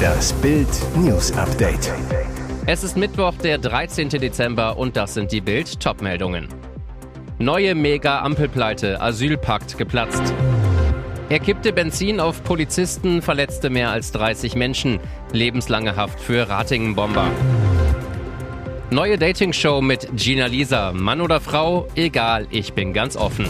Das 0.00 0.32
Bild 0.34 0.68
News 0.96 1.32
Update. 1.32 1.92
Es 2.66 2.84
ist 2.84 2.96
Mittwoch, 2.96 3.34
der 3.42 3.58
13. 3.58 4.08
Dezember 4.08 4.78
und 4.78 4.96
das 4.96 5.14
sind 5.14 5.32
die 5.32 5.40
Bild 5.40 5.80
Topmeldungen. 5.80 6.48
Neue 7.38 7.74
Mega-Ampelpleite, 7.74 9.00
Asylpakt 9.00 9.78
geplatzt. 9.78 10.22
Er 11.28 11.38
kippte 11.38 11.72
Benzin 11.72 12.20
auf 12.20 12.42
Polizisten, 12.44 13.22
verletzte 13.22 13.70
mehr 13.70 13.90
als 13.90 14.12
30 14.12 14.56
Menschen. 14.56 15.00
Lebenslange 15.32 15.96
Haft 15.96 16.20
für 16.20 16.48
Ratingen-Bomber. 16.48 17.30
Neue 18.90 19.16
Dating-Show 19.16 19.80
mit 19.80 20.08
Gina 20.16 20.46
Lisa. 20.46 20.92
Mann 20.92 21.20
oder 21.20 21.40
Frau? 21.40 21.86
Egal, 21.94 22.46
ich 22.50 22.72
bin 22.72 22.92
ganz 22.92 23.16
offen. 23.16 23.46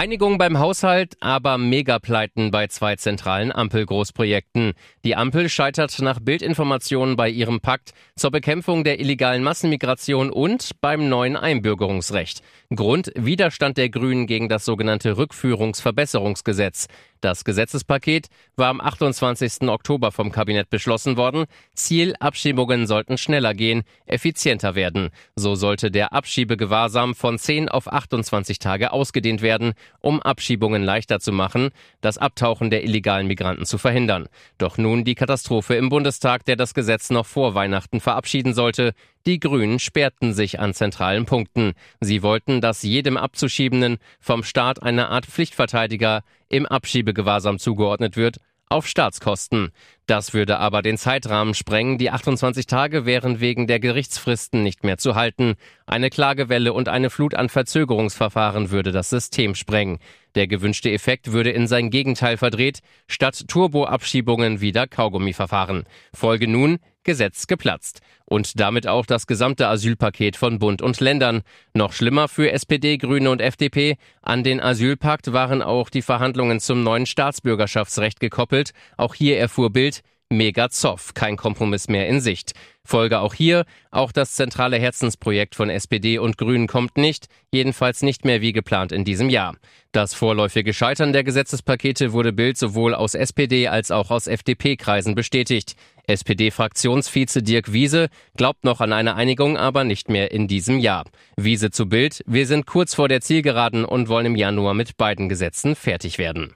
Einigung 0.00 0.38
beim 0.38 0.58
Haushalt, 0.58 1.18
aber 1.20 1.58
Megapleiten 1.58 2.50
bei 2.50 2.68
zwei 2.68 2.96
zentralen 2.96 3.52
Ampelgroßprojekten. 3.52 4.72
Die 5.04 5.14
Ampel 5.14 5.50
scheitert 5.50 6.00
nach 6.00 6.20
Bildinformationen 6.20 7.16
bei 7.16 7.28
ihrem 7.28 7.60
Pakt 7.60 7.90
zur 8.16 8.30
Bekämpfung 8.30 8.82
der 8.82 8.98
illegalen 8.98 9.42
Massenmigration 9.42 10.30
und 10.30 10.80
beim 10.80 11.10
neuen 11.10 11.36
Einbürgerungsrecht. 11.36 12.40
Grund 12.74 13.12
Widerstand 13.14 13.76
der 13.76 13.90
Grünen 13.90 14.26
gegen 14.26 14.48
das 14.48 14.64
sogenannte 14.64 15.18
Rückführungsverbesserungsgesetz. 15.18 16.86
Das 17.20 17.44
Gesetzespaket 17.44 18.28
war 18.56 18.68
am 18.68 18.80
28. 18.80 19.68
Oktober 19.68 20.10
vom 20.10 20.32
Kabinett 20.32 20.70
beschlossen 20.70 21.18
worden. 21.18 21.44
Ziel, 21.74 22.14
Abschiebungen 22.18 22.86
sollten 22.86 23.18
schneller 23.18 23.52
gehen, 23.52 23.82
effizienter 24.06 24.74
werden. 24.74 25.10
So 25.36 25.54
sollte 25.54 25.90
der 25.90 26.14
Abschiebegewahrsam 26.14 27.14
von 27.14 27.38
10 27.38 27.68
auf 27.68 27.92
28 27.92 28.58
Tage 28.58 28.92
ausgedehnt 28.92 29.42
werden, 29.42 29.74
um 30.00 30.22
Abschiebungen 30.22 30.82
leichter 30.82 31.20
zu 31.20 31.32
machen, 31.32 31.70
das 32.00 32.16
Abtauchen 32.16 32.70
der 32.70 32.84
illegalen 32.84 33.26
Migranten 33.26 33.66
zu 33.66 33.76
verhindern. 33.76 34.28
Doch 34.56 34.78
nun 34.78 35.04
die 35.04 35.14
Katastrophe 35.14 35.74
im 35.74 35.90
Bundestag, 35.90 36.46
der 36.46 36.56
das 36.56 36.72
Gesetz 36.72 37.10
noch 37.10 37.26
vor 37.26 37.54
Weihnachten 37.54 38.00
verabschieden 38.00 38.54
sollte. 38.54 38.94
Die 39.26 39.38
Grünen 39.38 39.78
sperrten 39.78 40.32
sich 40.32 40.60
an 40.60 40.72
zentralen 40.72 41.26
Punkten. 41.26 41.74
Sie 42.00 42.22
wollten, 42.22 42.60
dass 42.60 42.82
jedem 42.82 43.16
Abzuschiebenden 43.16 43.98
vom 44.18 44.42
Staat 44.42 44.82
eine 44.82 45.08
Art 45.08 45.26
Pflichtverteidiger 45.26 46.22
im 46.48 46.64
Abschiebegewahrsam 46.64 47.58
zugeordnet 47.58 48.16
wird, 48.16 48.38
auf 48.70 48.86
Staatskosten. 48.86 49.72
Das 50.06 50.32
würde 50.32 50.58
aber 50.58 50.80
den 50.80 50.96
Zeitrahmen 50.96 51.54
sprengen. 51.54 51.98
Die 51.98 52.10
28 52.10 52.66
Tage 52.66 53.04
wären 53.04 53.40
wegen 53.40 53.66
der 53.66 53.80
Gerichtsfristen 53.80 54.62
nicht 54.62 54.84
mehr 54.84 54.96
zu 54.96 55.16
halten. 55.16 55.54
Eine 55.86 56.08
Klagewelle 56.08 56.72
und 56.72 56.88
eine 56.88 57.10
Flut 57.10 57.34
an 57.34 57.48
Verzögerungsverfahren 57.48 58.70
würde 58.70 58.92
das 58.92 59.10
System 59.10 59.56
sprengen. 59.56 59.98
Der 60.36 60.46
gewünschte 60.46 60.90
Effekt 60.90 61.32
würde 61.32 61.50
in 61.50 61.66
sein 61.66 61.90
Gegenteil 61.90 62.36
verdreht, 62.36 62.78
statt 63.08 63.48
Turboabschiebungen 63.48 64.60
wieder 64.60 64.86
Kaugummiverfahren. 64.86 65.84
Folge 66.14 66.46
nun 66.46 66.78
Gesetz 67.04 67.46
geplatzt. 67.46 68.00
Und 68.24 68.60
damit 68.60 68.86
auch 68.86 69.06
das 69.06 69.26
gesamte 69.26 69.68
Asylpaket 69.68 70.36
von 70.36 70.58
Bund 70.58 70.82
und 70.82 71.00
Ländern. 71.00 71.42
Noch 71.74 71.92
schlimmer 71.92 72.28
für 72.28 72.52
SPD, 72.52 72.98
Grüne 72.98 73.30
und 73.30 73.40
FDP. 73.40 73.96
An 74.22 74.44
den 74.44 74.60
Asylpakt 74.60 75.32
waren 75.32 75.62
auch 75.62 75.90
die 75.90 76.02
Verhandlungen 76.02 76.60
zum 76.60 76.82
neuen 76.82 77.06
Staatsbürgerschaftsrecht 77.06 78.20
gekoppelt. 78.20 78.72
Auch 78.96 79.14
hier 79.14 79.38
erfuhr 79.38 79.70
Bild, 79.70 80.02
Mega 80.32 80.70
Zoff, 80.70 81.12
kein 81.14 81.36
Kompromiss 81.36 81.88
mehr 81.88 82.06
in 82.06 82.20
Sicht. 82.20 82.52
Folge 82.84 83.18
auch 83.18 83.34
hier, 83.34 83.64
auch 83.90 84.12
das 84.12 84.34
zentrale 84.34 84.78
Herzensprojekt 84.78 85.56
von 85.56 85.68
SPD 85.70 86.18
und 86.18 86.38
Grünen 86.38 86.68
kommt 86.68 86.96
nicht, 86.96 87.26
jedenfalls 87.50 88.02
nicht 88.02 88.24
mehr 88.24 88.40
wie 88.40 88.52
geplant 88.52 88.92
in 88.92 89.04
diesem 89.04 89.28
Jahr. 89.28 89.56
Das 89.90 90.14
vorläufige 90.14 90.72
Scheitern 90.72 91.12
der 91.12 91.24
Gesetzespakete 91.24 92.12
wurde 92.12 92.32
Bild 92.32 92.56
sowohl 92.58 92.94
aus 92.94 93.14
SPD 93.14 93.66
als 93.66 93.90
auch 93.90 94.12
aus 94.12 94.28
FDP-Kreisen 94.28 95.16
bestätigt. 95.16 95.74
SPD-Fraktionsvize 96.10 97.42
Dirk 97.42 97.72
Wiese 97.72 98.08
glaubt 98.36 98.64
noch 98.64 98.80
an 98.80 98.92
eine 98.92 99.14
Einigung, 99.14 99.56
aber 99.56 99.84
nicht 99.84 100.08
mehr 100.08 100.30
in 100.30 100.48
diesem 100.48 100.78
Jahr. 100.78 101.04
Wiese 101.36 101.70
zu 101.70 101.88
Bild, 101.88 102.22
wir 102.26 102.46
sind 102.46 102.66
kurz 102.66 102.94
vor 102.94 103.08
der 103.08 103.20
Zielgeraden 103.20 103.84
und 103.84 104.08
wollen 104.08 104.26
im 104.26 104.36
Januar 104.36 104.74
mit 104.74 104.96
beiden 104.96 105.28
Gesetzen 105.28 105.74
fertig 105.74 106.18
werden. 106.18 106.54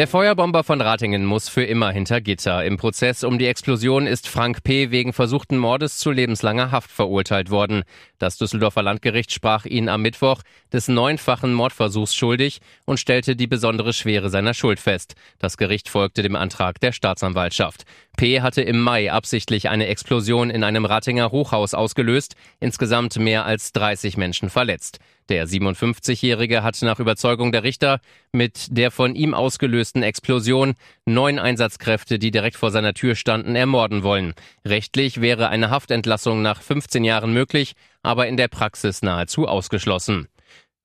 Der 0.00 0.08
Feuerbomber 0.08 0.64
von 0.64 0.80
Ratingen 0.80 1.26
muss 1.26 1.50
für 1.50 1.62
immer 1.62 1.90
hinter 1.90 2.22
Gitter. 2.22 2.64
Im 2.64 2.78
Prozess 2.78 3.22
um 3.22 3.38
die 3.38 3.44
Explosion 3.44 4.06
ist 4.06 4.28
Frank 4.28 4.62
P. 4.62 4.90
wegen 4.90 5.12
versuchten 5.12 5.58
Mordes 5.58 5.98
zu 5.98 6.10
lebenslanger 6.10 6.70
Haft 6.70 6.90
verurteilt 6.90 7.50
worden. 7.50 7.82
Das 8.18 8.38
Düsseldorfer 8.38 8.82
Landgericht 8.82 9.30
sprach 9.30 9.66
ihn 9.66 9.90
am 9.90 10.00
Mittwoch 10.00 10.40
des 10.72 10.88
neunfachen 10.88 11.52
Mordversuchs 11.52 12.14
schuldig 12.14 12.60
und 12.86 12.98
stellte 12.98 13.36
die 13.36 13.46
besondere 13.46 13.92
Schwere 13.92 14.30
seiner 14.30 14.54
Schuld 14.54 14.80
fest. 14.80 15.16
Das 15.38 15.58
Gericht 15.58 15.90
folgte 15.90 16.22
dem 16.22 16.34
Antrag 16.34 16.80
der 16.80 16.92
Staatsanwaltschaft. 16.92 17.84
P. 18.20 18.42
hatte 18.42 18.60
im 18.60 18.78
Mai 18.78 19.10
absichtlich 19.10 19.70
eine 19.70 19.86
Explosion 19.86 20.50
in 20.50 20.62
einem 20.62 20.84
Ratinger 20.84 21.30
Hochhaus 21.30 21.72
ausgelöst, 21.72 22.36
insgesamt 22.58 23.18
mehr 23.18 23.46
als 23.46 23.72
30 23.72 24.18
Menschen 24.18 24.50
verletzt. 24.50 24.98
Der 25.30 25.48
57-Jährige 25.48 26.62
hat 26.62 26.82
nach 26.82 27.00
Überzeugung 27.00 27.50
der 27.50 27.62
Richter 27.62 27.98
mit 28.30 28.76
der 28.76 28.90
von 28.90 29.14
ihm 29.14 29.32
ausgelösten 29.32 30.02
Explosion 30.02 30.74
neun 31.06 31.38
Einsatzkräfte, 31.38 32.18
die 32.18 32.30
direkt 32.30 32.56
vor 32.56 32.70
seiner 32.70 32.92
Tür 32.92 33.14
standen, 33.14 33.56
ermorden 33.56 34.02
wollen. 34.02 34.34
Rechtlich 34.66 35.22
wäre 35.22 35.48
eine 35.48 35.70
Haftentlassung 35.70 36.42
nach 36.42 36.60
15 36.60 37.04
Jahren 37.04 37.32
möglich, 37.32 37.72
aber 38.02 38.28
in 38.28 38.36
der 38.36 38.48
Praxis 38.48 39.00
nahezu 39.00 39.48
ausgeschlossen. 39.48 40.28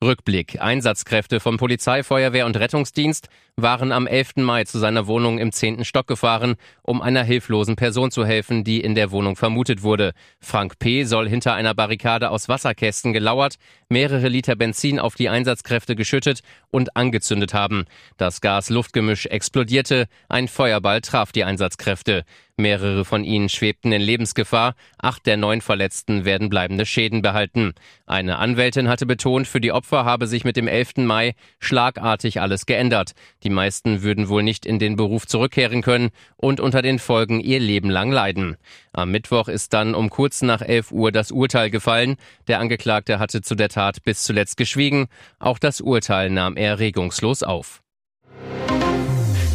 Rückblick. 0.04 0.62
Einsatzkräfte 0.62 1.40
von 1.40 1.58
Polizei, 1.58 2.04
Feuerwehr 2.04 2.46
und 2.46 2.58
Rettungsdienst 2.58 3.30
waren 3.56 3.94
am 3.94 4.08
11. 4.08 4.38
Mai 4.38 4.66
zu 4.66 4.78
seiner 4.78 5.08
Wohnung 5.08 5.40
im 5.40 5.54
10. 5.54 5.86
Stock 5.86 6.08
gefahren, 6.08 6.56
um 6.82 7.02
einer 7.02 7.24
hilflosen 7.24 7.78
Person 7.78 8.12
zu 8.12 8.26
helfen, 8.26 8.66
die 8.66 8.82
in 8.82 8.96
der 8.96 9.12
Wohnung 9.12 9.38
vermutet 9.38 9.82
wurde. 9.82 10.12
Frank 10.42 10.78
P. 10.80 11.06
soll 11.06 11.30
hinter 11.30 11.54
einer 11.54 11.74
Barrikade 11.74 12.30
aus 12.30 12.50
Wasserkästen 12.50 13.14
gelauert, 13.14 13.56
mehrere 13.88 14.28
Liter 14.28 14.58
Benzin 14.58 15.00
auf 15.00 15.16
die 15.16 15.30
Einsatzkräfte 15.30 15.96
geschüttet 15.96 16.42
und 16.70 16.98
angezündet 16.98 17.54
haben. 17.54 17.86
Das 18.18 18.42
Gas-Luftgemisch 18.42 19.28
explodierte, 19.28 20.08
ein 20.28 20.50
Feuerball 20.50 21.00
traf 21.00 21.32
die 21.32 21.46
Einsatzkräfte. 21.46 22.26
Mehrere 22.58 23.04
von 23.04 23.26
ihnen 23.26 23.50
schwebten 23.50 23.92
in 23.92 24.02
Lebensgefahr, 24.02 24.76
acht 24.98 25.26
der 25.26 25.36
neun 25.36 25.60
Verletzten 25.60 26.24
werden 26.24 26.50
bleibende 26.50 26.86
Schäden 26.86 27.22
behalten. 27.22 27.74
Eine 28.06 28.38
Anwältin 28.38 28.88
hatte 28.88 29.06
betont, 29.06 29.46
für 29.46 29.60
die 29.60 29.74
Opfer 29.74 30.06
habe 30.06 30.26
sich 30.26 30.46
mit 30.46 30.56
dem 30.56 30.70
11. 30.70 30.98
Mai 30.98 31.36
schlagartig 31.60 32.40
alles 32.40 32.66
geändert. 32.66 33.12
Die 33.44 33.50
meisten 33.50 34.04
würden 34.04 34.30
wohl 34.30 34.42
nicht 34.42 34.66
in 34.66 34.80
den 34.80 34.96
Beruf 34.96 35.28
zurückkehren 35.28 35.82
können 35.82 36.12
und 36.38 36.62
unter 36.62 36.82
den 36.82 36.98
Folgen 36.98 37.42
ihr 37.42 37.60
Leben 37.60 37.90
lang 37.90 38.10
leiden. 38.10 38.56
Am 38.94 39.12
Mittwoch 39.12 39.50
ist 39.50 39.74
dann 39.74 39.94
um 39.94 40.10
kurz 40.10 40.42
nach 40.42 40.62
11 40.62 40.94
Uhr 40.94 41.12
das 41.12 41.32
Urteil 41.32 41.70
gefallen. 41.70 42.16
Der 42.48 42.62
Angeklagte 42.62 43.20
hatte 43.20 43.42
zu 43.42 43.56
der 43.56 43.68
Tat 43.68 44.04
bis 44.04 44.24
zuletzt 44.24 44.56
geschwiegen. 44.56 45.08
Auch 45.40 45.60
das 45.60 45.82
Urteil 45.82 46.30
nahm 46.30 46.56
er 46.56 46.80
regungslos 46.80 47.44
auf. 47.44 47.82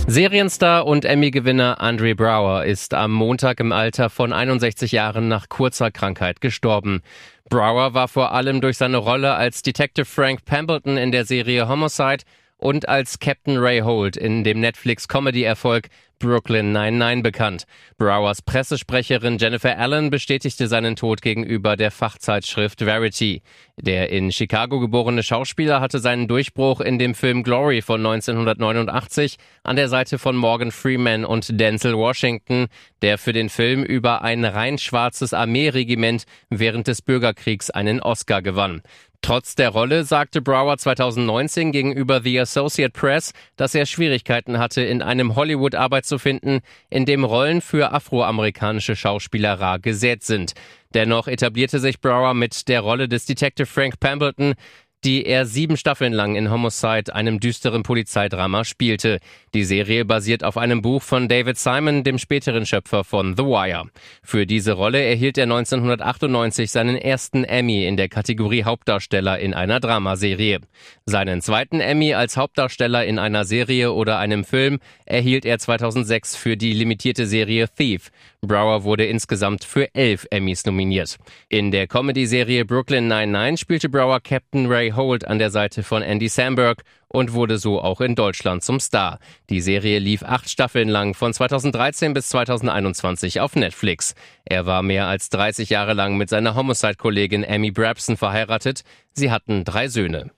Serienstar 0.06 0.87
und 0.87 1.05
Emmy-Gewinner 1.05 1.81
Andre 1.81 2.15
Brower 2.15 2.65
ist 2.65 2.94
am 2.94 3.12
Montag 3.12 3.61
im 3.61 3.72
Alter 3.72 4.11
von 4.11 4.33
61 4.33 4.93
Jahren 4.93 5.28
nach 5.28 5.49
kurzer 5.49 5.91
Krankheit 5.91 6.41
gestorben. 6.41 7.03
Brower 7.49 7.94
war 7.94 8.09
vor 8.09 8.33
allem 8.33 8.60
durch 8.60 8.77
seine 8.77 8.97
Rolle 8.97 9.34
als 9.34 9.62
Detective 9.62 10.05
Frank 10.06 10.44
Pambleton 10.44 10.97
in 10.97 11.12
der 11.12 11.25
Serie 11.25 11.69
Homicide 11.69 12.25
und 12.60 12.88
als 12.88 13.19
Captain 13.19 13.56
Ray 13.56 13.81
Holt 13.81 14.16
in 14.16 14.44
dem 14.44 14.60
Netflix-Comedy-Erfolg 14.60 15.88
Brooklyn 16.21 16.72
99 16.72 17.22
bekannt. 17.22 17.65
Browers 17.97 18.43
Pressesprecherin 18.43 19.38
Jennifer 19.38 19.78
Allen 19.78 20.10
bestätigte 20.10 20.69
seinen 20.69 20.94
Tod 20.94 21.22
gegenüber 21.22 21.76
der 21.76 21.91
Fachzeitschrift 21.91 22.81
Verity. 22.81 23.43
Der 23.76 24.10
in 24.10 24.31
Chicago 24.31 24.81
geborene 24.81 25.22
Schauspieler 25.22 25.81
hatte 25.81 25.98
seinen 25.98 26.28
Durchbruch 26.28 26.82
in 26.82 26.98
dem 26.98 27.15
Film 27.15 27.43
Glory 27.43 27.80
von 27.80 28.04
1989 28.04 29.36
an 29.65 29.77
der 29.77 29.89
Seite 29.89 30.18
von 30.18 30.36
Morgan 30.36 30.72
Freeman 30.72 31.24
und 31.24 31.59
Denzel 31.59 31.97
Washington, 31.97 32.66
der 33.01 33.16
für 33.16 33.33
den 33.33 33.48
Film 33.48 33.83
über 33.83 34.21
ein 34.21 34.45
rein 34.45 34.77
schwarzes 34.77 35.33
Armeeregiment 35.33 36.24
während 36.51 36.86
des 36.86 37.01
Bürgerkriegs 37.01 37.71
einen 37.71 38.01
Oscar 38.01 38.42
gewann. 38.42 38.83
Trotz 39.22 39.55
der 39.55 39.69
Rolle 39.69 40.05
sagte 40.05 40.41
Brower 40.41 40.78
2019 40.78 41.72
gegenüber 41.72 42.22
The 42.22 42.41
Associate 42.41 42.91
Press, 42.91 43.33
dass 43.57 43.75
er 43.75 43.84
Schwierigkeiten 43.84 44.59
hatte, 44.59 44.81
in 44.81 45.03
einem 45.03 45.37
Hollywood 45.37 45.75
Arbeit 45.75 46.07
zu 46.07 46.19
finden, 46.19 46.61
in 46.89 47.05
dem 47.05 47.25
Rollen 47.25 47.61
für 47.61 47.93
afroamerikanische 47.93 48.97
Schauspieler 48.97 49.61
rar 49.61 49.78
gesät 49.78 50.25
sind. 50.25 50.55
Dennoch 50.95 51.28
etablierte 51.28 51.81
sich 51.81 52.01
Brower 52.01 52.33
mit 52.33 52.67
der 52.69 52.81
Rolle 52.81 53.09
des 53.09 53.27
Detective 53.27 53.67
Frank 53.67 54.01
Pambleton 54.01 54.55
die 55.04 55.24
er 55.24 55.47
sieben 55.47 55.76
Staffeln 55.76 56.12
lang 56.12 56.36
in 56.36 56.50
Homicide, 56.50 57.14
einem 57.14 57.41
düsteren 57.41 57.82
Polizeidrama, 57.82 58.64
spielte. 58.64 59.18
Die 59.54 59.64
Serie 59.64 60.04
basiert 60.04 60.44
auf 60.44 60.56
einem 60.56 60.82
Buch 60.82 61.02
von 61.02 61.28
David 61.28 61.58
Simon, 61.58 62.04
dem 62.04 62.18
späteren 62.18 62.66
Schöpfer 62.66 63.04
von 63.04 63.36
The 63.36 63.44
Wire. 63.44 63.88
Für 64.22 64.47
diese 64.47 64.72
Rolle 64.72 65.02
erhielt 65.02 65.38
er 65.38 65.44
1998 65.44 66.70
seinen 66.70 66.97
ersten 66.97 67.44
Emmy 67.44 67.86
in 67.86 67.97
der 67.97 68.08
Kategorie 68.08 68.64
Hauptdarsteller 68.64 69.38
in 69.38 69.54
einer 69.54 69.80
Dramaserie. 69.80 70.60
Seinen 71.06 71.41
zweiten 71.41 71.80
Emmy 71.80 72.14
als 72.14 72.36
Hauptdarsteller 72.36 73.04
in 73.04 73.18
einer 73.18 73.44
Serie 73.44 73.92
oder 73.92 74.18
einem 74.18 74.44
Film 74.44 74.78
erhielt 75.06 75.44
er 75.44 75.58
2006 75.58 76.36
für 76.36 76.56
die 76.56 76.74
limitierte 76.74 77.26
Serie 77.26 77.68
Thief. 77.68 78.10
Brower 78.42 78.84
wurde 78.84 79.04
insgesamt 79.04 79.65
für 79.65 79.95
elf 79.95 80.27
Emmys 80.31 80.65
nominiert. 80.65 81.19
In 81.51 81.71
der 81.71 81.87
Comedy-Serie 81.87 82.65
Brooklyn 82.65 83.07
Nine-Nine 83.07 83.59
spielte 83.59 83.91
Brower 83.91 84.21
Captain 84.21 84.66
Ray 84.66 84.92
Holt 84.92 85.27
an 85.27 85.39
der 85.39 85.51
Seite 85.51 85.83
von 85.83 86.03
Andy 86.03 86.28
Samberg 86.28 86.83
und 87.09 87.34
wurde 87.34 87.59
so 87.59 87.83
auch 87.83 88.01
in 88.01 88.15
Deutschland 88.15 88.63
zum 88.63 88.81
Star. 88.81 89.19
Die 89.51 89.60
Serie 89.60 89.98
lief 89.98 90.22
acht 90.22 90.48
Staffeln 90.48 90.89
lang 90.89 91.13
von 91.13 91.34
2013 91.34 92.15
bis 92.15 92.31
2021 92.31 93.41
auf 93.41 93.57
Netflix. 93.57 94.15
Er 94.47 94.65
war 94.65 94.83
mehr 94.83 95.07
als 95.07 95.28
30 95.28 95.69
Jahre 95.69 95.93
lang 95.93 96.16
mit 96.16 96.31
seiner 96.31 96.54
Homicide-Kollegin 96.54 97.45
Amy 97.45 97.72
Brabson 97.72 98.16
verheiratet. 98.16 98.84
Sie 99.13 99.31
hatten 99.31 99.65
drei 99.65 99.89
Söhne. 99.89 100.31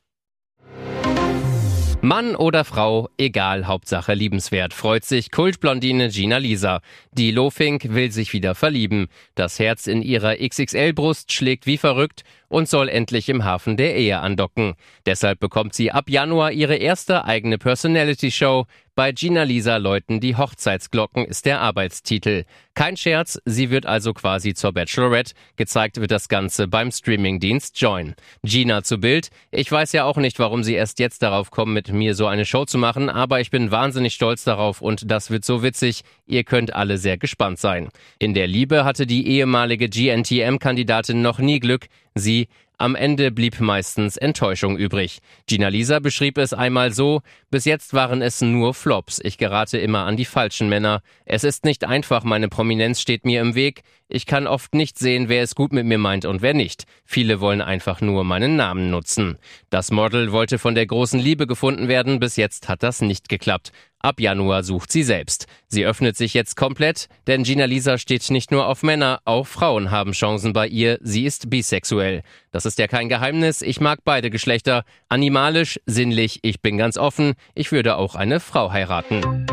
Mann 2.05 2.35
oder 2.35 2.65
Frau, 2.65 3.09
egal, 3.17 3.69
Hauptsache 3.69 4.15
liebenswert, 4.15 4.75
freut 4.75 5.05
sich 5.05 5.31
Kultblondine 5.31 6.09
Gina 6.09 6.39
Lisa. 6.39 6.81
Die 7.13 7.31
Lofink 7.31 7.95
will 7.95 8.11
sich 8.11 8.33
wieder 8.33 8.57
verlieben. 8.57 9.07
Das 9.37 9.61
Herz 9.61 9.87
in 9.87 10.03
ihrer 10.03 10.35
XXL-Brust 10.35 11.33
schlägt 11.33 11.65
wie 11.65 11.79
verrückt 11.79 12.25
und 12.49 12.69
soll 12.69 12.89
endlich 12.89 13.29
im 13.29 13.45
Hafen 13.45 13.77
der 13.77 13.95
Ehe 13.95 14.19
andocken. 14.19 14.75
Deshalb 15.07 15.39
bekommt 15.39 15.75
sie 15.75 15.93
ab 15.93 16.11
Januar 16.11 16.51
ihre 16.51 16.75
erste 16.75 17.25
eigene 17.25 17.57
Personality-Show. 17.57 18.67
Bei 18.95 19.11
Gina 19.13 19.45
Lisa 19.45 19.79
läuten 19.79 20.21
die 20.21 20.37
Hochzeitsglocken 20.37 21.25
ist 21.25 21.47
der 21.47 21.63
Arbeitstitel. 21.63 22.45
Kein 22.75 22.99
Scherz, 22.99 23.41
sie 23.47 23.71
wird 23.71 23.87
also 23.87 24.13
quasi 24.13 24.53
zur 24.53 24.75
Bachelorette. 24.75 25.33
Gezeigt 25.57 25.99
wird 25.99 26.11
das 26.11 26.29
Ganze 26.29 26.69
beim 26.69 26.91
Streamingdienst 26.91 27.81
Join. 27.81 28.15
Gina 28.43 28.83
zu 28.83 28.99
Bild. 28.99 29.31
Ich 29.51 29.73
weiß 29.73 29.93
ja 29.93 30.05
auch 30.05 30.19
nicht, 30.19 30.39
warum 30.39 30.63
sie 30.63 30.75
erst 30.75 30.99
jetzt 30.99 31.23
darauf 31.23 31.51
kommen, 31.51 31.73
mit 31.73 31.91
mir 31.91 32.15
so 32.15 32.27
eine 32.27 32.45
Show 32.45 32.67
zu 32.67 32.77
machen, 32.77 33.09
aber 33.09 33.41
ich 33.41 33.51
bin 33.51 33.71
wahnsinnig 33.71 34.13
stolz 34.13 34.45
darauf 34.45 34.83
und 34.83 35.11
das 35.11 35.31
wird 35.31 35.47
so 35.47 35.63
witzig. 35.63 36.03
Ihr 36.27 36.45
könnt 36.45 36.75
alle 36.75 36.99
sehr 36.99 37.17
gespannt 37.17 37.61
sein. 37.61 37.89
In 38.19 38.35
der 38.35 38.47
Liebe 38.47 38.85
hatte 38.85 39.07
die 39.07 39.27
ehemalige 39.27 39.89
GNTM-Kandidatin 39.89 41.23
noch 41.23 41.39
nie 41.39 41.61
Glück. 41.61 41.87
Sie 42.15 42.47
am 42.83 42.97
Ende 42.97 43.31
blieb 43.31 43.61
meistens 43.61 44.17
Enttäuschung 44.17 44.77
übrig. 44.77 45.21
Gina 45.47 45.69
Lisa 45.69 46.01
beschrieb 46.01 46.37
es 46.37 46.53
einmal 46.53 46.93
so, 46.93 47.23
bis 47.49 47.65
jetzt 47.65 47.95
waren 47.95 48.23
es 48.23 48.41
nur 48.41 48.75
Flops. 48.75 49.21
Ich 49.23 49.39
gerate 49.39 49.79
immer 49.79 50.01
an 50.01 50.17
die 50.17 50.25
falschen 50.25 50.69
Männer. 50.69 51.01
Es 51.25 51.45
ist 51.45 51.65
nicht 51.65 51.85
einfach, 51.85 52.25
meine 52.25 52.49
Prominenz 52.49 53.01
steht 53.01 53.25
mir 53.25 53.41
im 53.41 53.55
Weg. 53.55 53.83
Ich 54.09 54.27
kann 54.27 54.49
oft 54.49 54.75
nicht 54.75 54.99
sehen, 54.99 55.29
wer 55.29 55.43
es 55.43 55.55
gut 55.55 55.73
mit 55.73 55.87
mir 55.87 55.97
meint 55.97 56.25
und 56.25 56.43
wer 56.43 56.55
nicht. 56.55 56.85
Viele 57.05 57.41
wollen 57.41 57.63
einfach 57.63 58.01
nur 58.01 58.25
meinen 58.25 58.57
Namen 58.57 58.91
nutzen. 58.91 59.39
Das 59.71 59.93
Model 59.93 60.33
wollte 60.33 60.59
von 60.59 60.75
der 60.75 60.87
großen 60.87 61.21
Liebe 61.21 61.47
gefunden 61.47 61.87
werden, 61.87 62.19
bis 62.19 62.37
jetzt 62.37 62.69
hat 62.69 62.83
das 62.83 63.01
nicht 63.01 63.29
geklappt. 63.29 63.71
Ab 64.03 64.19
Januar 64.19 64.65
sucht 64.65 64.91
sie 64.91 65.05
selbst. 65.05 65.47
Sie 65.69 65.87
öffnet 65.87 66.17
sich 66.17 66.35
jetzt 66.35 66.57
komplett, 66.57 67.09
denn 67.29 67.45
Gina 67.45 67.67
Lisa 67.67 67.99
steht 67.99 68.29
nicht 68.31 68.51
nur 68.51 68.67
auf 68.67 68.83
Männer, 68.83 69.21
auch 69.25 69.47
Frauen 69.47 69.93
haben 69.93 70.11
Chancen 70.11 70.53
bei 70.53 70.67
ihr. 70.67 70.99
Sie 71.03 71.25
ist 71.25 71.51
bisexuell. 71.51 72.23
Das 72.51 72.67
ist 72.67 72.81
ja 72.81 72.89
kein 72.89 73.09
Geheimnis. 73.09 73.63
Ich 73.63 73.81
mag 73.81 74.01
beide 74.05 74.31
Geschlechter. 74.31 74.85
Animalisch, 75.09 75.79
sinnlich, 75.87 76.41
ich 76.43 76.61
bin 76.61 76.79
ganz 76.79 76.99
offen. 76.99 77.35
Ich 77.55 77.71
würde 77.71 77.95
auch 77.95 78.17
eine 78.17 78.41
Frau 78.41 78.73
heiraten. 78.73 79.47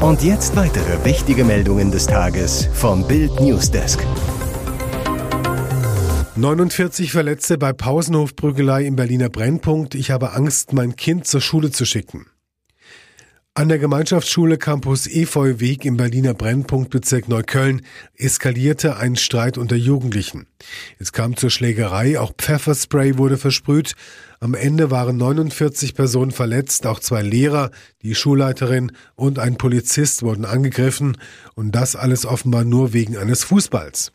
Und 0.00 0.24
jetzt 0.24 0.56
weitere 0.56 1.04
wichtige 1.04 1.44
Meldungen 1.44 1.92
des 1.92 2.08
Tages 2.08 2.68
vom 2.74 3.06
Bild 3.06 3.40
Newsdesk. 3.40 4.04
49 6.36 7.12
Verletzte 7.12 7.56
bei 7.56 7.72
Pausenhofprügelei 7.72 8.84
im 8.84 8.96
Berliner 8.96 9.28
Brennpunkt. 9.28 9.94
Ich 9.94 10.10
habe 10.10 10.32
Angst, 10.32 10.72
mein 10.72 10.96
Kind 10.96 11.28
zur 11.28 11.40
Schule 11.40 11.70
zu 11.70 11.84
schicken. 11.84 12.26
An 13.56 13.68
der 13.68 13.78
Gemeinschaftsschule 13.78 14.58
Campus 14.58 15.06
Efeuweg 15.06 15.84
im 15.84 15.96
Berliner 15.96 16.34
Brennpunktbezirk 16.34 17.28
Neukölln 17.28 17.82
eskalierte 18.16 18.96
ein 18.96 19.14
Streit 19.14 19.58
unter 19.58 19.76
Jugendlichen. 19.76 20.48
Es 20.98 21.12
kam 21.12 21.36
zur 21.36 21.50
Schlägerei, 21.50 22.18
auch 22.18 22.32
Pfefferspray 22.36 23.16
wurde 23.16 23.36
versprüht. 23.36 23.94
Am 24.40 24.54
Ende 24.54 24.90
waren 24.90 25.18
49 25.18 25.94
Personen 25.94 26.32
verletzt, 26.32 26.84
auch 26.84 26.98
zwei 26.98 27.22
Lehrer, 27.22 27.70
die 28.02 28.16
Schulleiterin 28.16 28.90
und 29.14 29.38
ein 29.38 29.56
Polizist 29.56 30.24
wurden 30.24 30.46
angegriffen 30.46 31.16
und 31.54 31.76
das 31.76 31.94
alles 31.94 32.26
offenbar 32.26 32.64
nur 32.64 32.92
wegen 32.92 33.16
eines 33.16 33.44
Fußballs. 33.44 34.10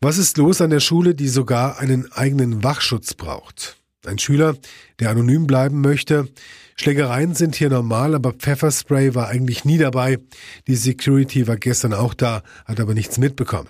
Was 0.00 0.16
ist 0.16 0.38
los 0.38 0.62
an 0.62 0.70
der 0.70 0.80
Schule, 0.80 1.14
die 1.14 1.28
sogar 1.28 1.78
einen 1.78 2.10
eigenen 2.10 2.64
Wachschutz 2.64 3.12
braucht? 3.12 3.76
Ein 4.06 4.18
Schüler, 4.18 4.56
der 4.98 5.10
anonym 5.10 5.46
bleiben 5.46 5.82
möchte. 5.82 6.28
Schlägereien 6.76 7.34
sind 7.34 7.54
hier 7.54 7.68
normal, 7.68 8.14
aber 8.14 8.32
Pfefferspray 8.32 9.14
war 9.14 9.28
eigentlich 9.28 9.66
nie 9.66 9.76
dabei. 9.76 10.18
Die 10.66 10.76
Security 10.76 11.46
war 11.46 11.56
gestern 11.56 11.92
auch 11.92 12.14
da, 12.14 12.42
hat 12.64 12.80
aber 12.80 12.94
nichts 12.94 13.18
mitbekommen. 13.18 13.68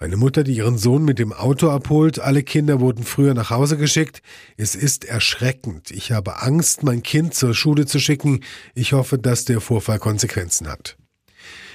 Eine 0.00 0.16
Mutter, 0.16 0.44
die 0.44 0.56
ihren 0.56 0.78
Sohn 0.78 1.04
mit 1.04 1.18
dem 1.18 1.32
Auto 1.32 1.70
abholt. 1.70 2.20
Alle 2.20 2.42
Kinder 2.42 2.80
wurden 2.80 3.04
früher 3.04 3.34
nach 3.34 3.50
Hause 3.50 3.76
geschickt. 3.76 4.22
Es 4.56 4.74
ist 4.74 5.04
erschreckend. 5.04 5.90
Ich 5.92 6.12
habe 6.12 6.42
Angst, 6.42 6.82
mein 6.82 7.02
Kind 7.02 7.34
zur 7.34 7.54
Schule 7.54 7.86
zu 7.86 7.98
schicken. 8.00 8.44
Ich 8.74 8.92
hoffe, 8.92 9.18
dass 9.18 9.44
der 9.44 9.60
Vorfall 9.60 9.98
Konsequenzen 9.98 10.68
hat. 10.68 10.97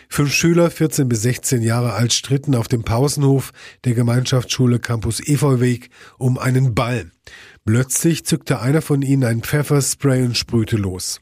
Fünf 0.09 0.33
Schüler, 0.33 0.69
14 0.69 1.09
bis 1.09 1.21
16 1.23 1.61
Jahre 1.61 1.93
alt, 1.93 2.13
stritten 2.13 2.55
auf 2.55 2.67
dem 2.67 2.83
Pausenhof 2.83 3.51
der 3.83 3.93
Gemeinschaftsschule 3.93 4.79
Campus 4.79 5.19
Efeuweg 5.19 5.89
um 6.17 6.37
einen 6.37 6.75
Ball. 6.75 7.11
Plötzlich 7.65 8.25
zückte 8.25 8.59
einer 8.59 8.81
von 8.81 9.01
ihnen 9.01 9.23
ein 9.23 9.41
Pfefferspray 9.41 10.23
und 10.23 10.37
sprühte 10.37 10.75
los. 10.75 11.21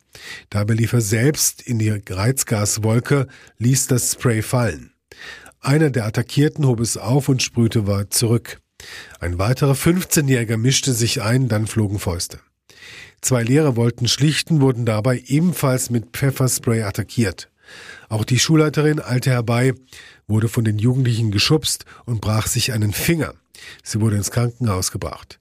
Dabei 0.50 0.74
lief 0.74 0.94
er 0.94 1.02
selbst 1.02 1.62
in 1.62 1.80
die 1.80 1.90
Reizgaswolke, 1.90 3.28
ließ 3.60 3.88
das 3.88 4.14
Spray 4.14 4.42
fallen. 4.42 4.94
Einer 5.60 5.92
der 5.92 6.06
Attackierten 6.06 6.66
hob 6.66 6.80
es 6.80 6.98
auf 6.98 7.30
und 7.30 7.44
sprühte 7.44 7.86
weit 7.86 8.14
zurück. 8.14 8.60
Ein 9.20 9.38
weiterer 9.38 9.74
15-Jähriger 9.74 10.58
mischte 10.58 10.94
sich 10.94 11.22
ein, 11.22 11.48
dann 11.48 11.68
flogen 11.68 12.00
Fäuste. 12.00 12.40
Zwei 13.22 13.44
Lehrer 13.44 13.76
wollten 13.76 14.08
schlichten, 14.08 14.62
wurden 14.62 14.86
dabei 14.86 15.22
ebenfalls 15.28 15.92
mit 15.92 16.08
Pfefferspray 16.14 16.82
attackiert. 16.82 17.52
Auch 18.10 18.26
die 18.26 18.40
Schulleiterin 18.40 19.00
eilte 19.00 19.30
herbei, 19.30 19.74
wurde 20.28 20.48
von 20.48 20.64
den 20.64 20.78
Jugendlichen 20.78 21.32
geschubst 21.32 21.86
und 22.06 22.22
brach 22.22 22.48
sich 22.48 22.74
einen 22.74 22.94
Finger. 22.94 23.34
Sie 23.84 24.02
wurde 24.02 24.16
ins 24.16 24.32
Krankenhaus 24.32 24.92
gebracht. 24.92 25.40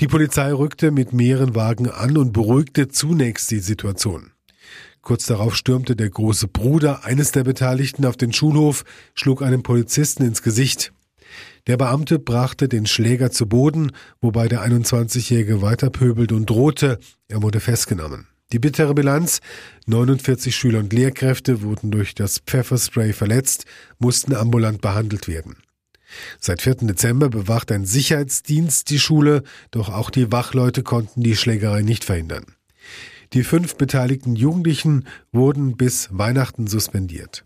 Die 0.00 0.08
Polizei 0.08 0.52
rückte 0.52 0.90
mit 0.90 1.12
mehreren 1.12 1.54
Wagen 1.54 1.88
an 1.88 2.18
und 2.18 2.32
beruhigte 2.32 2.88
zunächst 2.88 3.50
die 3.50 3.60
Situation. 3.60 4.32
Kurz 5.00 5.26
darauf 5.26 5.54
stürmte 5.56 5.96
der 5.96 6.10
große 6.10 6.48
Bruder 6.48 7.04
eines 7.04 7.30
der 7.30 7.44
Beteiligten 7.44 8.04
auf 8.04 8.16
den 8.16 8.32
Schulhof, 8.32 8.84
schlug 9.14 9.40
einen 9.40 9.62
Polizisten 9.62 10.24
ins 10.24 10.42
Gesicht. 10.42 10.92
Der 11.66 11.76
Beamte 11.76 12.18
brachte 12.18 12.68
den 12.68 12.86
Schläger 12.86 13.30
zu 13.30 13.46
Boden, 13.46 13.92
wobei 14.20 14.48
der 14.48 14.66
21-Jährige 14.66 15.62
weiter 15.62 15.90
pöbelte 15.90 16.34
und 16.34 16.50
drohte. 16.50 16.98
Er 17.28 17.42
wurde 17.42 17.60
festgenommen. 17.60 18.26
Die 18.52 18.60
bittere 18.60 18.94
Bilanz 18.94 19.40
49 19.86 20.54
Schüler 20.54 20.78
und 20.78 20.92
Lehrkräfte 20.92 21.62
wurden 21.62 21.90
durch 21.90 22.14
das 22.14 22.38
Pfefferspray 22.38 23.12
verletzt, 23.12 23.64
mussten 23.98 24.34
ambulant 24.34 24.80
behandelt 24.80 25.26
werden. 25.26 25.56
Seit 26.38 26.62
4. 26.62 26.76
Dezember 26.82 27.28
bewacht 27.28 27.72
ein 27.72 27.84
Sicherheitsdienst 27.84 28.88
die 28.90 29.00
Schule, 29.00 29.42
doch 29.72 29.88
auch 29.88 30.10
die 30.10 30.30
Wachleute 30.30 30.84
konnten 30.84 31.22
die 31.22 31.34
Schlägerei 31.34 31.82
nicht 31.82 32.04
verhindern. 32.04 32.44
Die 33.32 33.42
fünf 33.42 33.74
beteiligten 33.74 34.36
Jugendlichen 34.36 35.08
wurden 35.32 35.76
bis 35.76 36.08
Weihnachten 36.12 36.68
suspendiert. 36.68 37.44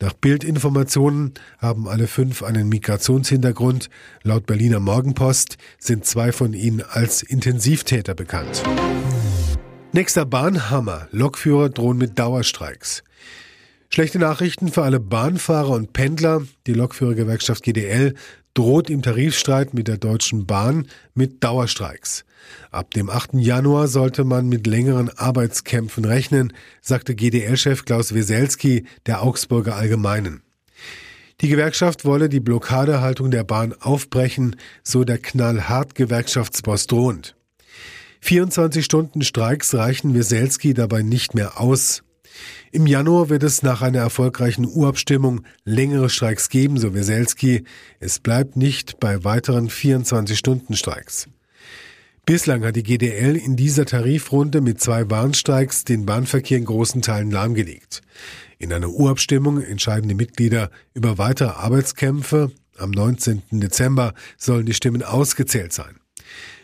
Nach 0.00 0.14
Bildinformationen 0.14 1.34
haben 1.58 1.86
alle 1.88 2.06
fünf 2.06 2.42
einen 2.42 2.70
Migrationshintergrund. 2.70 3.90
Laut 4.22 4.46
Berliner 4.46 4.80
Morgenpost 4.80 5.58
sind 5.78 6.06
zwei 6.06 6.32
von 6.32 6.54
ihnen 6.54 6.82
als 6.82 7.22
Intensivtäter 7.22 8.14
bekannt. 8.14 8.62
Nächster 9.92 10.26
Bahnhammer. 10.26 11.08
Lokführer 11.12 11.70
drohen 11.70 11.96
mit 11.96 12.18
Dauerstreiks. 12.18 13.02
Schlechte 13.88 14.18
Nachrichten 14.18 14.68
für 14.68 14.82
alle 14.82 15.00
Bahnfahrer 15.00 15.70
und 15.70 15.94
Pendler. 15.94 16.42
Die 16.66 16.74
Lokführergewerkschaft 16.74 17.62
GDL 17.62 18.14
droht 18.52 18.90
im 18.90 19.00
Tarifstreit 19.00 19.72
mit 19.72 19.88
der 19.88 19.96
Deutschen 19.96 20.44
Bahn 20.44 20.88
mit 21.14 21.42
Dauerstreiks. 21.42 22.26
Ab 22.70 22.92
dem 22.92 23.08
8. 23.08 23.34
Januar 23.34 23.88
sollte 23.88 24.24
man 24.24 24.46
mit 24.50 24.66
längeren 24.66 25.08
Arbeitskämpfen 25.08 26.04
rechnen, 26.04 26.52
sagte 26.82 27.14
GDL-Chef 27.14 27.86
Klaus 27.86 28.12
Weselski 28.12 28.84
der 29.06 29.22
Augsburger 29.22 29.76
Allgemeinen. 29.76 30.42
Die 31.40 31.48
Gewerkschaft 31.48 32.04
wolle 32.04 32.28
die 32.28 32.40
Blockadehaltung 32.40 33.30
der 33.30 33.44
Bahn 33.44 33.72
aufbrechen, 33.72 34.56
so 34.82 35.04
der 35.04 35.16
knallhart 35.16 35.94
Gewerkschaftsboss 35.94 36.88
drohend. 36.88 37.37
24 38.20 38.84
Stunden 38.84 39.22
Streiks 39.22 39.74
reichen 39.74 40.14
Weselski 40.14 40.74
dabei 40.74 41.02
nicht 41.02 41.34
mehr 41.34 41.60
aus. 41.60 42.02
Im 42.70 42.86
Januar 42.86 43.30
wird 43.30 43.42
es 43.42 43.62
nach 43.62 43.82
einer 43.82 43.98
erfolgreichen 43.98 44.66
Urabstimmung 44.66 45.42
längere 45.64 46.10
Streiks 46.10 46.48
geben, 46.48 46.78
so 46.78 46.94
Weselski. 46.94 47.64
Es 48.00 48.18
bleibt 48.18 48.56
nicht 48.56 49.00
bei 49.00 49.24
weiteren 49.24 49.68
24-Stunden-Streiks. 49.68 51.28
Bislang 52.26 52.62
hat 52.62 52.76
die 52.76 52.82
GDL 52.82 53.36
in 53.36 53.56
dieser 53.56 53.86
Tarifrunde 53.86 54.60
mit 54.60 54.82
zwei 54.82 55.08
Warnstreiks 55.08 55.84
den 55.84 56.04
Bahnverkehr 56.04 56.58
in 56.58 56.66
großen 56.66 57.00
Teilen 57.00 57.30
lahmgelegt. 57.30 58.02
In 58.58 58.72
einer 58.72 58.90
Urabstimmung 58.90 59.62
entscheiden 59.62 60.08
die 60.08 60.14
Mitglieder 60.14 60.70
über 60.92 61.16
weitere 61.16 61.50
Arbeitskämpfe. 61.50 62.52
Am 62.76 62.90
19. 62.90 63.44
Dezember 63.52 64.12
sollen 64.36 64.66
die 64.66 64.74
Stimmen 64.74 65.02
ausgezählt 65.02 65.72
sein. 65.72 65.97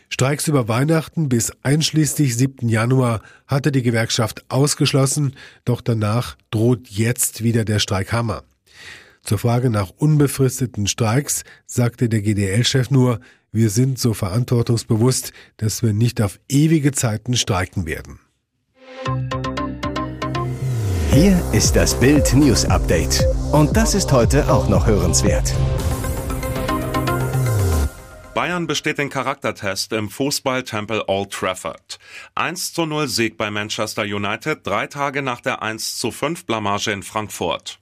Streiks 0.09 0.47
über 0.47 0.67
Weihnachten 0.67 1.29
bis 1.29 1.51
einschließlich 1.63 2.37
7. 2.37 2.69
Januar 2.69 3.21
hatte 3.47 3.71
die 3.71 3.81
Gewerkschaft 3.81 4.45
ausgeschlossen, 4.49 5.35
doch 5.65 5.81
danach 5.81 6.37
droht 6.51 6.87
jetzt 6.87 7.43
wieder 7.43 7.65
der 7.65 7.79
Streikhammer. 7.79 8.43
Zur 9.23 9.39
Frage 9.39 9.69
nach 9.69 9.89
unbefristeten 9.89 10.87
Streiks 10.87 11.43
sagte 11.65 12.09
der 12.09 12.21
GDL-Chef 12.21 12.91
nur, 12.91 13.19
wir 13.51 13.69
sind 13.69 13.97
so 13.97 14.13
verantwortungsbewusst, 14.13 15.31
dass 15.57 15.81
wir 15.81 15.93
nicht 15.93 16.21
auf 16.21 16.39
ewige 16.49 16.91
Zeiten 16.91 17.35
streiken 17.35 17.85
werden. 17.85 18.19
Hier 21.11 21.41
ist 21.53 21.75
das 21.77 21.97
Bild 21.97 22.33
News 22.33 22.65
Update. 22.65 23.25
Und 23.53 23.77
das 23.77 23.95
ist 23.95 24.11
heute 24.11 24.51
auch 24.51 24.67
noch 24.67 24.85
hörenswert. 24.85 25.53
Bayern 28.35 28.67
besteht 28.67 28.97
den 28.97 29.09
Charaktertest 29.09 29.93
im 29.93 30.09
Fußballtempel 30.09 31.05
Old 31.07 31.31
Trafford. 31.31 31.99
1 32.35 32.73
zu 32.73 32.85
0 32.85 33.07
Sieg 33.07 33.37
bei 33.37 33.49
Manchester 33.49 34.01
United, 34.01 34.67
drei 34.67 34.87
Tage 34.87 35.21
nach 35.21 35.39
der 35.39 35.61
1 35.61 35.97
zu 35.97 36.11
5 36.11 36.45
Blamage 36.45 36.91
in 36.91 37.01
Frankfurt. 37.01 37.79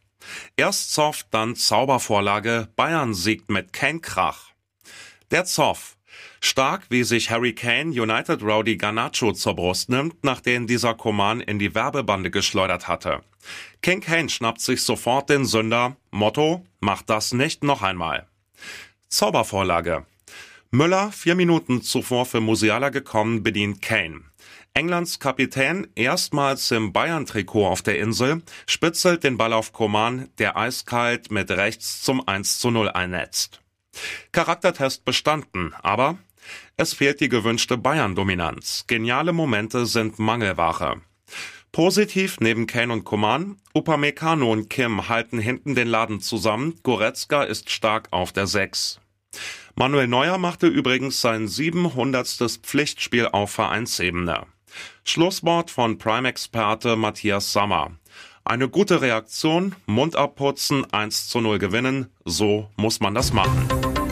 Erst 0.56 0.94
Zoff, 0.94 1.26
dann 1.32 1.56
Zaubervorlage, 1.56 2.68
Bayern 2.76 3.16
siegt 3.16 3.50
mit 3.50 3.74
Kane 3.74 4.00
Krach. 4.00 4.52
Der 5.32 5.46
Zoff. 5.46 5.98
Stark, 6.40 6.84
wie 6.90 7.04
sich 7.04 7.32
Harry 7.32 7.56
Kane 7.56 7.90
United 7.90 8.44
Rowdy 8.44 8.78
Garnacho 8.78 9.34
zur 9.34 9.56
Brust 9.56 9.90
nimmt, 9.90 10.24
nachdem 10.24 10.68
dieser 10.68 10.94
Koman 10.94 11.42
in 11.42 11.58
die 11.58 11.74
Werbebande 11.74 12.30
geschleudert 12.30 12.88
hatte. 12.88 13.24
King 13.82 14.02
Kane 14.02 14.30
schnappt 14.30 14.62
sich 14.62 14.84
sofort 14.84 15.32
den 15.32 15.46
Sünder. 15.46 15.98
Motto, 16.12 16.64
macht 16.80 17.10
das 17.10 17.34
nicht 17.34 17.64
noch 17.64 17.82
einmal. 17.82 18.28
Zaubervorlage. 19.10 20.06
Müller, 20.76 21.12
vier 21.12 21.36
Minuten 21.36 21.84
zuvor 21.84 22.26
für 22.26 22.42
Musiala 22.42 22.90
gekommen, 22.90 23.44
bedient 23.44 23.84
Kane. 23.84 24.22
Englands 24.74 25.20
Kapitän, 25.20 25.86
erstmals 25.94 26.72
im 26.72 26.92
Bayern-Trikot 26.92 27.68
auf 27.68 27.84
der 27.84 28.00
Insel, 28.00 28.42
spitzelt 28.66 29.24
den 29.24 29.38
Ball 29.38 29.54
auf 29.54 29.72
Koman, 29.72 30.30
der 30.40 30.58
eiskalt 30.58 31.30
mit 31.30 31.52
rechts 31.52 32.02
zum 32.02 32.28
1 32.28 32.58
zu 32.58 32.72
0 32.72 32.90
einnetzt. 32.90 33.62
Charaktertest 34.32 35.06
bestanden, 35.06 35.76
aber 35.84 36.18
es 36.76 36.96
fehlt 36.96 37.22
die 37.22 37.30
gewünschte 37.30 37.78
Bayern-Dominanz. 37.78 38.86
Geniale 38.88 39.32
Momente 39.32 39.86
sind 39.86 40.18
Mangelware. 40.18 41.02
Positiv 41.72 42.40
neben 42.40 42.66
Kane 42.66 42.94
und 42.94 43.04
Coman, 43.04 43.58
Upamecano 43.76 44.52
und 44.52 44.72
Kim 44.72 45.08
halten 45.08 45.38
hinten 45.38 45.76
den 45.76 45.88
Laden 45.88 46.20
zusammen, 46.20 46.80
Goretzka 46.82 47.44
ist 47.44 47.70
stark 47.70 48.08
auf 48.10 48.32
der 48.32 48.48
6. 48.48 49.02
Manuel 49.76 50.08
Neuer 50.08 50.38
machte 50.38 50.68
übrigens 50.68 51.22
sein 51.22 51.48
700. 51.48 52.28
Pflichtspiel 52.62 53.28
auf 53.28 53.52
Vereinsebene. 53.52 54.46
Schlusswort 55.04 55.72
von 55.72 55.98
Prime-Experte 55.98 56.96
Matthias 56.96 57.54
Sammer. 57.54 57.92
Eine 58.46 58.68
gute 58.68 59.02
Reaktion, 59.02 59.76
Mund 59.86 60.16
abputzen, 60.16 60.92
1 60.92 61.30
zu 61.30 61.40
0 61.40 61.60
gewinnen, 61.60 62.10
so 62.26 62.70
muss 62.76 63.00
man 63.00 63.16
das 63.16 63.32
machen. 63.32 64.03